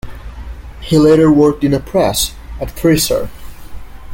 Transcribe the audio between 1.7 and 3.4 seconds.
a press at Thrissur.